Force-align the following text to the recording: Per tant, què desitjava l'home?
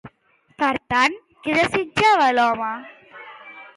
Per 0.61 0.69
tant, 0.93 1.17
què 1.43 1.57
desitjava 1.59 2.31
l'home? 2.39 2.73